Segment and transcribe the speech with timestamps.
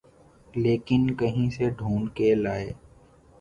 [0.53, 2.71] لیکن کہیں سے ڈھونڈ کے لائے۔